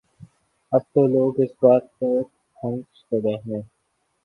[0.71, 2.15] اب تو لوگ اس بات پر
[2.57, 3.61] ہنس پڑتے ہیں۔